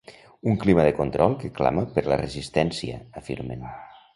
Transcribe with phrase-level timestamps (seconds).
[0.51, 3.71] Un clima de control que clama per la resistència, afirmen.